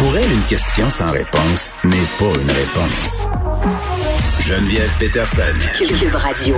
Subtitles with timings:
[0.00, 3.28] Pour elle, une question sans réponse n'est pas une réponse.
[4.40, 5.52] Geneviève Peterson.
[5.76, 6.56] Cube Radio.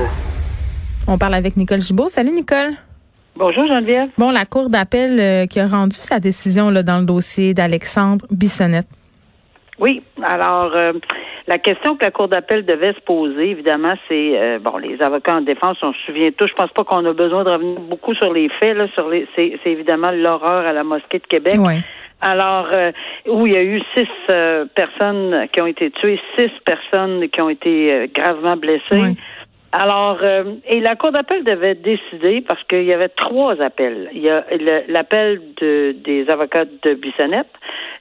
[1.08, 2.06] On parle avec Nicole Gibault.
[2.06, 2.74] Salut Nicole.
[3.34, 4.10] Bonjour Geneviève.
[4.16, 8.24] Bon, la Cour d'appel euh, qui a rendu sa décision là, dans le dossier d'Alexandre
[8.30, 8.86] Bissonnette.
[9.80, 10.92] Oui, alors euh,
[11.48, 15.34] la question que la Cour d'appel devait se poser, évidemment, c'est euh, bon, les avocats
[15.34, 18.14] en défense, on se souvient tous, je pense pas qu'on a besoin de revenir beaucoup
[18.14, 21.56] sur les faits, là, sur les c'est, évidemment l'horreur à la mosquée de Québec.
[21.58, 21.78] Ouais.
[22.22, 22.68] Alors,
[23.26, 24.08] où il y a eu six
[24.74, 29.14] personnes qui ont été tuées, six personnes qui ont été gravement blessées.
[29.72, 34.10] Alors, euh, et la Cour d'appel devait décider parce qu'il y avait trois appels.
[34.12, 34.44] Il y a
[34.88, 37.48] l'appel de, des avocats de Bissonnette,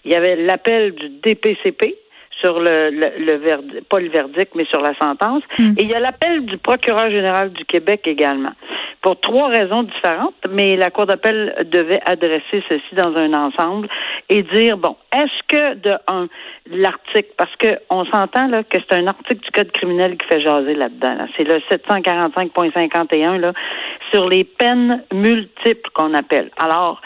[0.04, 1.96] il y avait l'appel du DPCP
[2.42, 5.74] sur le, le, le verdict, pas le verdict, mais sur la sentence, Mm.
[5.78, 8.52] et il y a l'appel du procureur général du Québec également.
[9.02, 13.88] Pour trois raisons différentes, mais la Cour d'appel devait adresser ceci dans un ensemble
[14.30, 16.28] et dire, bon, est-ce que de un,
[16.70, 20.42] l'article, parce que on s'entend là que c'est un article du Code criminel qui fait
[20.42, 21.16] jaser là-dedans.
[21.16, 21.28] Là.
[21.36, 23.54] C'est le 745.51 là,
[24.14, 26.52] sur les peines multiples qu'on appelle.
[26.58, 27.02] Alors,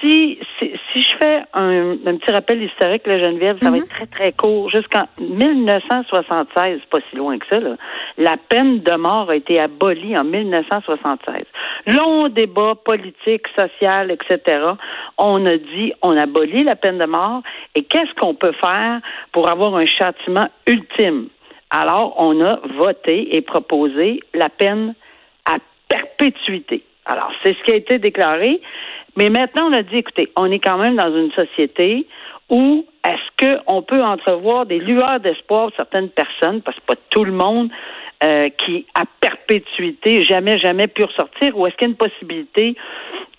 [0.00, 3.88] si, si, si je fais un, un petit rappel historique, là, Geneviève, ça va être
[3.88, 4.70] très, très court.
[4.70, 7.76] Jusqu'en 1976, pas si loin que ça, là,
[8.18, 11.44] la peine de mort a été abolie en 1976.
[11.86, 14.72] Long débat politique, social, etc.
[15.18, 17.42] On a dit, on abolit la peine de mort
[17.74, 19.00] et qu'est-ce qu'on peut faire
[19.32, 21.28] pour avoir un châtiment ultime?
[21.70, 24.94] Alors, on a voté et proposé la peine
[25.46, 25.56] à
[25.88, 26.82] perpétuité.
[27.10, 28.60] Alors, c'est ce qui a été déclaré.
[29.16, 32.06] Mais maintenant, on a dit, écoutez, on est quand même dans une société
[32.48, 37.24] où est-ce qu'on peut entrevoir des lueurs d'espoir de certaines personnes, parce que pas tout
[37.24, 37.70] le monde
[38.22, 42.76] euh, qui, à perpétuité, jamais, jamais pu ressortir, ou est-ce qu'il y a une possibilité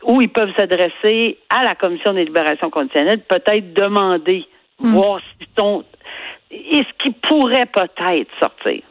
[0.03, 4.45] où ils peuvent s'adresser à la Commission des libérations conditionnelles, peut-être demander,
[4.79, 5.85] voir s'ils sont,
[6.51, 8.81] est-ce qu'ils pourraient peut-être sortir?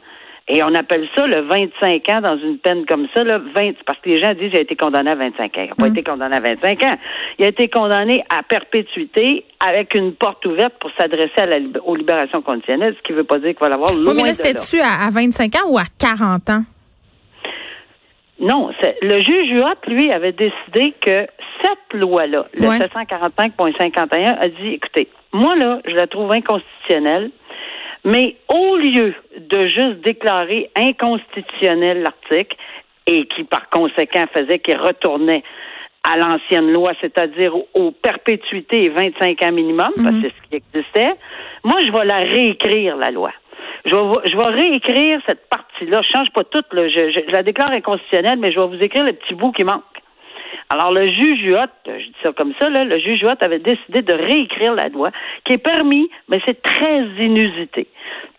[0.47, 3.99] Et on appelle ça le 25 ans dans une peine comme ça, le 20, parce
[3.99, 5.61] que les gens disent qu'il a été condamné à 25 ans.
[5.63, 6.97] Il n'a pas été condamné à 25 ans.
[7.39, 11.31] Il a été condamné à perpétuité avec une porte ouverte pour s'adresser
[11.85, 14.29] aux libérations conditionnelles, ce qui ne veut pas dire qu'il va l'avoir loin Oui, mais
[14.29, 16.63] là, c'était-tu à, à 25 ans ou à 40 ans?
[18.39, 21.27] Non, c'est- le juge Huot, lui, avait décidé que
[21.61, 22.79] cette loi-là, le Ouais.
[22.79, 27.29] 745.51, a dit, écoutez, moi, là, je la trouve inconstitutionnelle,
[28.03, 32.55] mais au lieu de juste déclarer inconstitutionnel l'article,
[33.07, 35.43] et qui, par conséquent, faisait qu'il retournait
[36.09, 40.55] à l'ancienne loi, c'est-à-dire aux, perpétuités et 25 ans minimum, parce que c'est ce qui
[40.55, 41.13] existait,
[41.63, 43.31] moi, je vais la réécrire, la loi.
[43.85, 46.01] Je vais, je vais réécrire cette partie-là.
[46.03, 46.65] Je change pas toute.
[46.73, 49.63] Je, je- je la déclare inconstitutionnelle, mais je vais vous écrire le petit bout qui
[49.63, 49.83] manque.
[50.69, 54.01] Alors, le juge Huot, je dis ça comme ça, là, le juge Huot avait décidé
[54.01, 55.11] de réécrire la loi,
[55.45, 57.87] qui est permis, mais c'est très inusité.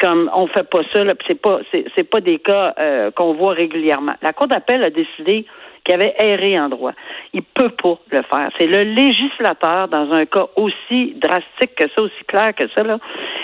[0.00, 3.54] Comme on fait pas ça, là, c'est pas, c'est, pas des cas euh, qu'on voit
[3.54, 4.14] régulièrement.
[4.22, 5.46] La Cour d'appel a décidé
[5.84, 6.92] qu'il avait erré en droit.
[7.32, 8.50] Il peut pas le faire.
[8.58, 12.98] C'est le législateur, dans un cas aussi drastique que ça, aussi clair que ça, là,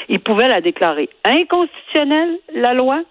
[0.09, 3.03] il pouvait la déclarer inconstitutionnelle, la loi,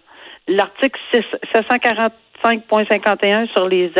[0.47, 1.21] l'article 6
[1.53, 3.91] 745.51 sur les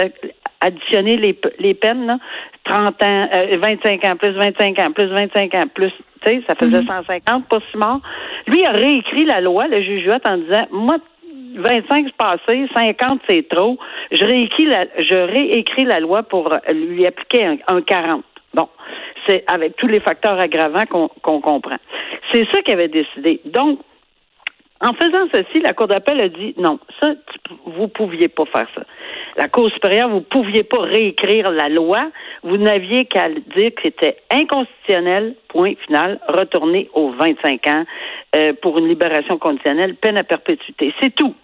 [0.62, 2.18] additionner les, les peines, là,
[2.66, 5.92] 30 ans, euh, 25 ans, plus 25 ans, plus 25 ans, plus,
[6.22, 8.02] tu sais, ça faisait 150 pour six morts.
[8.48, 10.98] Lui a réécrit la loi, le juge Huot, en disant, moi,
[11.56, 13.78] 25 c'est passé, 50 c'est trop.
[14.12, 18.24] Je réécris la, je réécris la loi pour lui appliquer un, un 40.
[18.54, 18.70] Bon,
[19.28, 21.78] c'est avec tous les facteurs aggravants qu'on qu'on comprend.
[22.32, 23.42] C'est ça qu'il avait décidé.
[23.46, 23.80] Donc,
[24.80, 27.14] en faisant ceci, la Cour d'appel a dit non, ça,
[27.66, 28.84] vous pouviez pas faire ça.
[29.36, 32.10] La Cour supérieure, vous pouviez pas réécrire la loi.
[32.44, 37.84] Vous n'aviez qu'à dire que c'était inconstitutionnel, point final, retourner aux 25 ans
[38.36, 40.94] euh, pour une libération conditionnelle, peine à perpétuité.
[41.02, 41.36] C'est tout.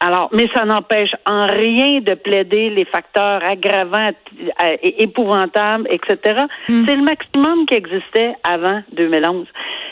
[0.00, 6.44] Alors, mais ça n'empêche en rien de plaider les facteurs aggravants, euh, et épouvantables, etc.
[6.66, 9.46] C'est le maximum qui existait avant 2011.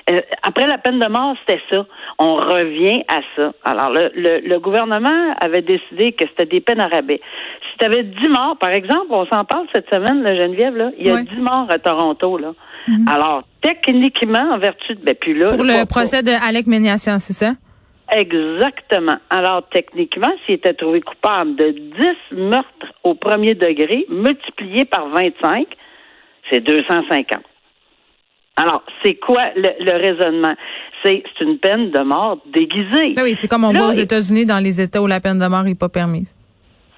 [0.08, 1.84] Euh, après la peine de mort, c'était ça.
[2.18, 3.52] On revient à ça.
[3.64, 7.20] Alors, le, le, le gouvernement avait décidé que c'était des peines à rabais.
[7.72, 10.90] Si tu avais 10 morts, par exemple, on s'en parle cette semaine, là, Geneviève, là,
[10.98, 11.24] il y a Ouais.
[11.24, 12.38] 10 morts à Toronto.
[12.38, 12.52] Là.
[13.12, 15.00] Alors, techniquement, en vertu de...
[15.02, 17.54] Ben, puis là, Pour le procès de Alec Méniassian, c'est ça?
[18.12, 19.16] Exactement.
[19.30, 25.66] Alors, techniquement, s'il était trouvé coupable de 10 meurtres au premier degré, multiplié par 25,
[26.50, 27.40] c'est 250.
[28.56, 30.54] Alors, c'est quoi le, le raisonnement?
[31.04, 33.14] C'est une peine de mort déguisée.
[33.14, 35.38] Ben oui, c'est comme on Là, voit aux États-Unis dans les États où la peine
[35.38, 36.26] de mort n'est pas permise.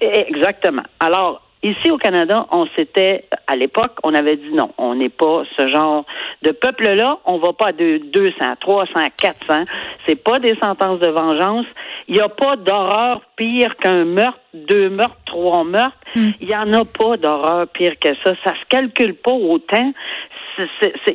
[0.01, 0.83] Exactement.
[0.99, 5.43] Alors, Ici au Canada, on s'était, à l'époque, on avait dit non, on n'est pas
[5.57, 6.05] ce genre
[6.41, 7.19] de peuple-là.
[7.25, 8.91] On va pas de 200, 300,
[9.21, 9.65] 400.
[10.07, 11.65] C'est pas des sentences de vengeance.
[12.07, 15.97] Il n'y a pas d'horreur pire qu'un meurtre, deux meurtres, trois meurtres.
[16.15, 16.29] Hmm.
[16.39, 18.35] Il n'y en a pas d'horreur pire que ça.
[18.45, 19.91] Ça se calcule pas autant.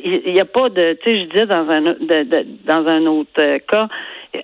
[0.03, 1.81] Il n'y a pas de, tu sais, je disais dans un,
[2.65, 3.87] dans un autre euh, cas,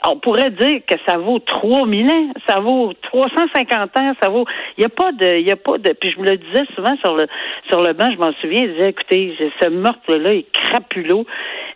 [0.06, 4.46] on pourrait dire que ça vaut 3000 ans, ça vaut 350 ans, ça vaut.
[4.78, 5.94] Il n'y a pas de, il y a pas de.
[5.94, 7.28] Puis je me le disais souvent sur le
[7.70, 11.26] sur le banc, je m'en souviens, je disais, écoutez, ce meurtre-là est crapulot.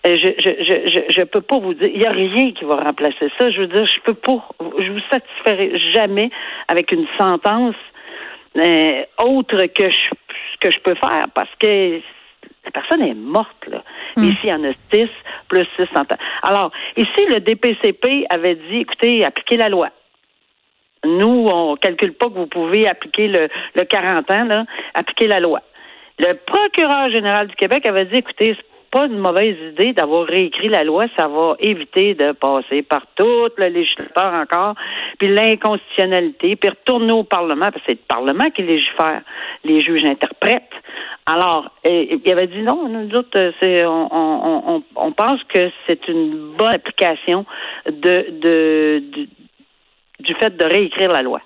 [0.07, 2.77] Euh, je, je, je, je, peux pas vous dire, il n'y a rien qui va
[2.77, 3.49] remplacer ça.
[3.49, 4.47] Je veux dire, je peux pas,
[4.79, 6.29] je vous satisferai jamais
[6.67, 7.75] avec une sentence
[8.57, 10.09] euh, autre que je,
[10.61, 11.99] que je peux faire parce que
[12.65, 13.83] la personne est morte, là.
[14.17, 14.23] Hmm.
[14.23, 15.09] Ici, il y en a six,
[15.49, 16.05] plus six ans.
[16.43, 19.89] Alors, ici, le DPCP avait dit, écoutez, appliquez la loi.
[21.05, 24.65] Nous, on calcule pas que vous pouvez appliquer le, le 40 ans, là,
[24.95, 25.61] appliquer la loi.
[26.17, 28.57] Le procureur général du Québec avait dit, écoutez,
[28.95, 31.07] pas une mauvaise idée d'avoir réécrit la loi.
[31.19, 34.75] Ça va éviter de passer par tout le législateur encore,
[35.19, 39.21] puis l'inconstitutionnalité, puis retourner au Parlement, parce que c'est le Parlement qui légifère.
[39.65, 40.71] Les juges interprètent.
[41.25, 47.45] Alors, il avait dit non, nous autres, c'est, on, pense que c'est une bonne application
[47.87, 48.99] de,
[50.19, 51.41] du fait de réécrire la loi.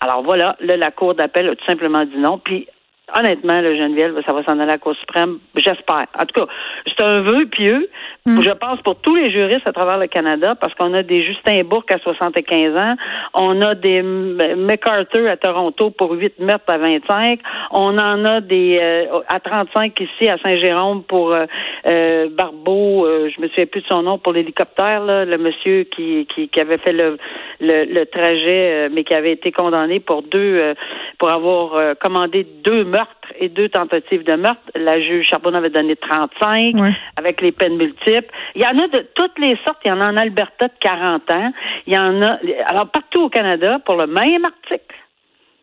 [0.00, 2.38] Alors voilà, là, la Cour d'appel a tout simplement dit non.
[2.38, 2.66] Puis
[3.16, 5.38] honnêtement, le Geneviève, ça va s'en aller à la Cour suprême.
[5.56, 6.06] J'espère.
[6.18, 6.52] En tout cas,
[6.86, 7.88] c'est un vœu pieux.
[8.26, 8.42] Mm.
[8.42, 11.62] Je pense pour tous les juristes à travers le Canada, parce qu'on a des Justin
[11.64, 12.94] Bourque à 75 ans,
[13.34, 17.40] on a des MacArthur à Toronto pour 8 mètres à 25,
[17.72, 21.46] on en a des euh, à 35 ici à Saint-Jérôme pour euh,
[21.86, 26.26] euh Barbeau, euh, je me souviens plus de son nom, pour l'hélicoptère, le monsieur qui,
[26.34, 27.16] qui, qui, avait fait le,
[27.60, 30.74] le, le trajet, mais qui avait été condamné pour deux,
[31.18, 32.97] pour avoir commandé deux meurtres
[33.38, 34.60] et deux tentatives de meurtre.
[34.74, 36.74] La juge Charbonne avait donné 35
[37.16, 38.32] avec les peines multiples.
[38.54, 39.78] Il y en a de toutes les sortes.
[39.84, 41.52] Il y en a en Alberta de 40 ans.
[41.86, 44.96] Il y en a, alors partout au Canada, pour le même article.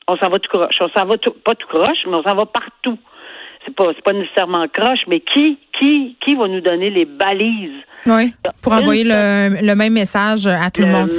[0.07, 0.75] On s'en va tout croche.
[0.79, 2.97] On s'en va tout, pas tout croche, mais on s'en va partout.
[3.65, 7.81] C'est pas, c'est pas nécessairement croche, mais qui, qui, qui va nous donner les balises
[8.07, 11.09] oui, pour envoyer le, le, même message à tout le, monde.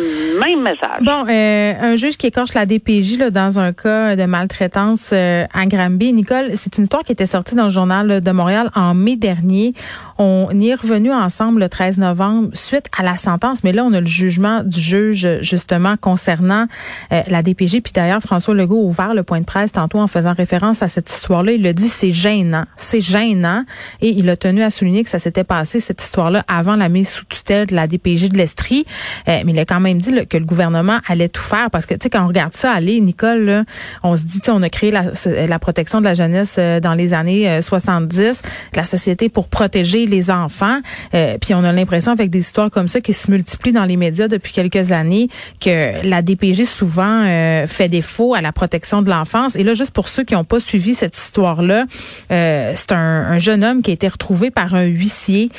[0.40, 1.02] Même message.
[1.02, 5.46] Bon, euh, un juge qui écorche la DPJ là, dans un cas de maltraitance euh,
[5.52, 6.12] à Granby.
[6.12, 9.74] Nicole, c'est une histoire qui était sortie dans le journal de Montréal en mai dernier.
[10.18, 13.92] On y est revenu ensemble le 13 novembre suite à la sentence, mais là, on
[13.92, 16.66] a le jugement du juge justement concernant
[17.12, 17.80] euh, la DPJ.
[17.82, 20.88] Puis d'ailleurs, François Legault a ouvert le point de presse tantôt en faisant référence à
[20.88, 21.52] cette histoire-là.
[21.52, 23.64] Il a dit c'est gênant, c'est gênant,
[24.00, 27.08] et il a tenu à souligner que ça s'était passé cette histoire-là avant la mise
[27.08, 28.84] sous tutelle de la DPJ de l'Estrie.
[29.28, 31.94] Euh, mais il a quand même dit que le gouvernement allait tout faire parce que,
[31.94, 33.64] tu sais, quand on regarde ça aller, Nicole,
[34.02, 35.04] on se dit, on a créé la,
[35.46, 38.32] la, protection de la jeunesse euh, dans les années 70, euh,
[38.74, 40.80] la société pour protéger les enfants.
[41.12, 44.28] puis on a l'impression avec des histoires comme ça qui se multiplient dans les médias
[44.28, 45.28] depuis quelques années
[45.60, 47.24] que la DPJ souvent
[47.66, 49.56] fait défaut à la protection de l'enfance.
[49.56, 51.86] Et là, juste pour ceux qui n'ont pas suivi cette histoire-là,
[52.28, 55.50] c'est un, un, jeune homme qui a été retrouvé par un huissier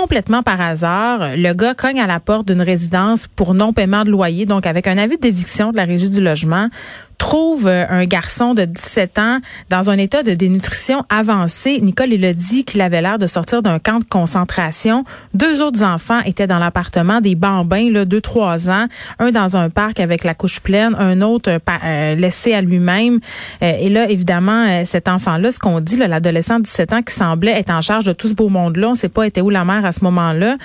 [0.00, 4.46] complètement par hasard, le gars cogne à la porte d'une résidence pour non-paiement de loyer,
[4.46, 6.68] donc avec un avis d'éviction de la régie du logement
[7.20, 9.38] trouve euh, un garçon de 17 ans
[9.68, 11.78] dans un état de dénutrition avancée.
[11.80, 15.04] Nicole, il a dit qu'il avait l'air de sortir d'un camp de concentration.
[15.34, 18.86] Deux autres enfants étaient dans l'appartement, des bambins, là, deux, trois ans.
[19.18, 23.20] Un dans un parc avec la couche pleine, un autre euh, euh, laissé à lui-même.
[23.60, 27.70] et là, évidemment, cet enfant-là, ce qu'on dit, l'adolescent de 17 ans qui semblait être
[27.70, 29.84] en charge de tout ce beau monde-là, on ne sait pas était où la mère
[29.84, 30.56] à ce moment-là.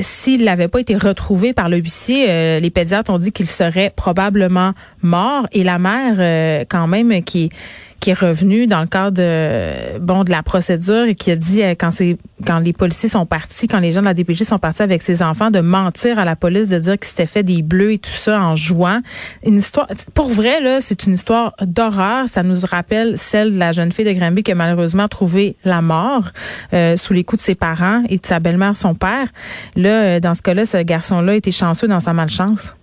[0.00, 4.72] S'il n'avait pas été retrouvé par le huissier, les pédiatres ont dit qu'il serait probablement
[5.02, 7.50] mort et la mère euh, quand même qui
[7.98, 11.62] qui est revenue dans le cadre de bon de la procédure et qui a dit
[11.62, 14.58] euh, quand c'est quand les policiers sont partis, quand les gens de la DPJ sont
[14.58, 17.62] partis avec ses enfants, de mentir à la police, de dire qu'ils s'était fait des
[17.62, 19.00] bleus et tout ça en jouant.
[19.46, 22.28] Une histoire, pour vrai là, c'est une histoire d'horreur.
[22.28, 25.80] Ça nous rappelle celle de la jeune fille de Granby qui a malheureusement trouvé la
[25.80, 26.24] mort
[26.74, 29.28] euh, sous les coups de ses parents et de sa belle-mère, son père.
[29.74, 32.74] Là, dans ce cas-là, ce garçon-là était chanceux dans sa malchance.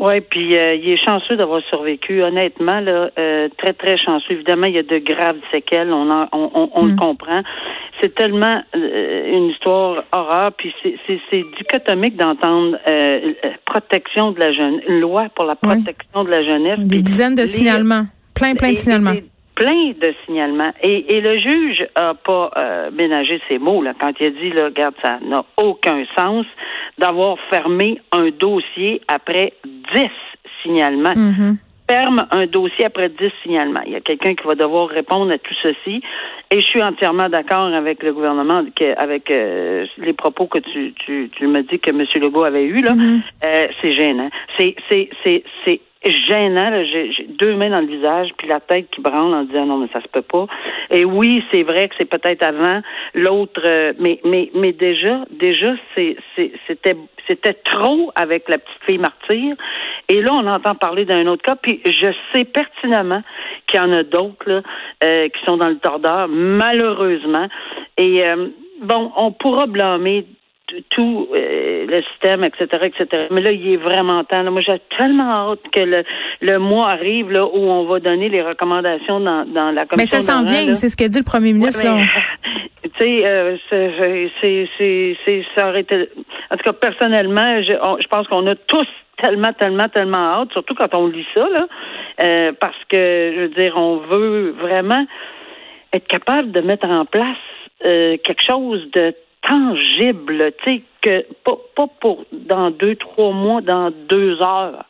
[0.00, 2.22] Oui, puis euh, il est chanceux d'avoir survécu.
[2.22, 4.32] Honnêtement, là, euh, très très chanceux.
[4.32, 5.92] Évidemment, il y a de graves séquelles.
[5.92, 6.96] On on, on, le mm.
[6.96, 7.42] comprend.
[8.00, 10.52] C'est tellement euh, une histoire horreur.
[10.54, 12.78] Puis c'est dichotomique d'entendre
[13.66, 16.78] protection de la jeune loi pour la protection de la jeunesse.
[16.78, 19.12] Des dizaines de signalements, plein plein de signalements
[19.60, 20.72] plein de signalements.
[20.82, 24.50] Et, et le juge a pas euh, ménagé ses mots là, quand il a dit,
[24.50, 26.46] là, regarde, ça n'a aucun sens
[26.96, 29.52] d'avoir fermé un dossier après
[29.92, 30.10] dix
[30.62, 31.12] signalements.
[31.12, 31.56] Mm-hmm.
[31.90, 33.82] ferme un dossier après 10 signalements.
[33.84, 36.00] Il y a quelqu'un qui va devoir répondre à tout ceci.
[36.50, 38.62] Et je suis entièrement d'accord avec le gouvernement,
[38.96, 42.04] avec euh, les propos que tu, tu, tu me dis que M.
[42.14, 42.92] Legault avait eu là.
[42.92, 43.22] Mm-hmm.
[43.44, 44.30] Euh, c'est gênant.
[44.56, 44.76] C'est
[46.04, 46.84] gênant.
[46.84, 49.88] J'ai, deux mains dans le visage, puis la tête qui branle en disant non, mais
[49.92, 50.46] ça se peut pas.
[50.90, 52.80] Et oui, c'est vrai que c'est peut-être avant
[53.14, 59.54] l'autre, euh, mais mais mais déjà, déjà, c'était c'était trop avec la petite fille martyre.
[60.08, 63.22] Et là, on entend parler d'un autre cas, puis je sais pertinemment
[63.66, 64.62] qu'il y en a d'autres
[65.04, 67.46] euh, qui sont dans le tordeur, malheureusement.
[67.96, 68.48] Et euh,
[68.82, 70.26] bon, on pourra blâmer
[70.88, 73.26] tout euh, le système, etc., etc.
[73.30, 74.42] Mais là, il est vraiment temps.
[74.50, 76.04] Moi, j'ai tellement hâte que le,
[76.40, 79.96] le mois arrive là, où on va donner les recommandations dans, dans la commission.
[79.96, 81.82] Mais ça s'en vient, c'est ce que dit le premier ministre.
[82.82, 86.08] tu sais, euh, c'est, c'est, c'est, ça aurait été.
[86.50, 87.72] En tout cas, personnellement, je,
[88.02, 88.86] je pense qu'on a tous
[89.20, 91.66] tellement, tellement, tellement hâte, surtout quand on lit ça, là,
[92.22, 95.06] euh, parce que, je veux dire, on veut vraiment
[95.92, 97.36] être capable de mettre en place
[97.84, 103.60] euh, quelque chose de tangible, tu sais, que pas, pas pour dans deux, trois mois,
[103.60, 104.84] dans deux heures.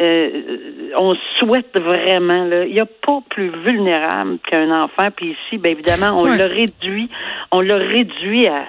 [0.00, 2.44] Euh, on souhaite vraiment.
[2.44, 5.08] Là, il n'y a pas plus vulnérable qu'un enfant.
[5.14, 7.10] Puis ici, bien évidemment, on l'a réduit.
[7.50, 8.64] On l'a réduit à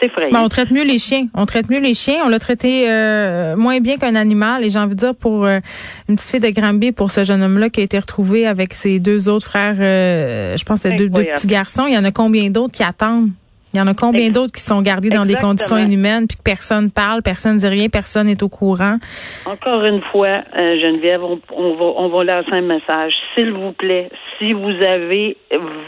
[0.00, 0.10] c'est.
[0.32, 1.26] Ben, on traite mieux les chiens.
[1.34, 2.22] On traite mieux les chiens.
[2.24, 4.64] On l'a traité euh, moins bien qu'un animal.
[4.64, 5.60] Et j'ai envie de dire pour euh,
[6.08, 8.98] une petite fille de Granby, pour ce jeune homme-là qui a été retrouvé avec ses
[8.98, 11.86] deux autres frères, je pense que c'est deux, deux petits garçons.
[11.86, 13.30] Il y en a combien d'autres qui attendent?
[13.72, 16.42] Il y en a combien d'autres qui sont gardés dans des conditions inhumaines, puis que
[16.42, 18.96] personne parle, personne ne dit rien, personne n'est au courant?
[19.46, 23.12] Encore une fois, euh, Geneviève, on, on, va, on va lancer un message.
[23.34, 25.36] S'il vous plaît, si vous avez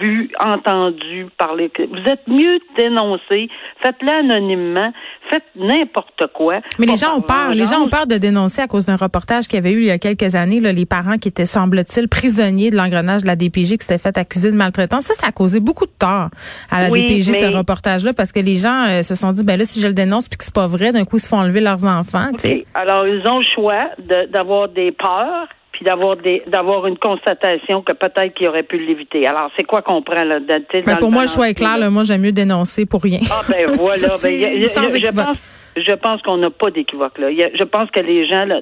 [0.01, 3.49] vu, entendu parler, vous êtes mieux dénoncer,
[3.83, 4.93] faites-le anonymement,
[5.29, 6.61] faites n'importe quoi.
[6.79, 7.51] Mais les gens ont peur.
[7.53, 9.87] Les gens ont peur de dénoncer à cause d'un reportage qu'il y avait eu il
[9.87, 13.35] y a quelques années, là, les parents qui étaient, semble-t-il, prisonniers de l'engrenage de la
[13.35, 15.05] DPJ qui s'était fait accuser de maltraitance.
[15.05, 16.29] Ça, ça a causé beaucoup de tort
[16.71, 19.59] à la DPJ, ce reportage reportage-là parce que les gens euh, se sont dit, ben
[19.59, 21.39] là, si je le dénonce puis que c'est pas vrai, d'un coup, ils se font
[21.39, 22.31] enlever leurs enfants.
[22.75, 23.91] Alors, ils ont le choix
[24.31, 29.27] d'avoir des peurs puis d'avoir des d'avoir une constatation que peut-être qu'ils auraient pu l'éviter.
[29.27, 30.39] Alors, c'est quoi qu'on prend là?
[30.41, 31.79] Ben, pour moi, le choix est clair.
[31.91, 33.21] moi, j'aime mieux dénoncer pour rien.
[33.31, 34.09] Ah ben voilà.
[34.23, 35.37] ben, je pense
[35.77, 37.29] je pense qu'on n'a pas d'équivoque là.
[37.31, 38.61] je pense que les gens là,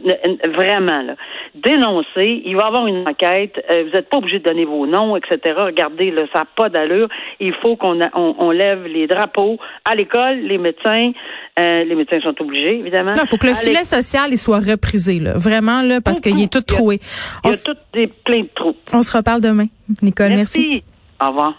[0.54, 1.14] vraiment là,
[1.54, 3.60] dénoncer, il va y avoir une enquête.
[3.70, 5.38] Euh, vous n'êtes pas obligé de donner vos noms, etc.
[5.58, 7.08] Regardez, là, ça n'a pas d'allure.
[7.40, 11.12] Il faut qu'on on, lève les drapeaux à l'école, les médecins.
[11.58, 13.12] Euh, les médecins sont obligés, évidemment.
[13.14, 15.34] il faut que le filet social il soit reprisé, là.
[15.36, 17.00] Vraiment, là, parce qu'il est tout troué.
[17.44, 18.76] Il y a, tout des, plein de trous.
[18.92, 19.66] On se reparle demain.
[20.02, 20.60] Nicole, merci.
[20.60, 20.84] merci.
[21.20, 21.54] Au revoir.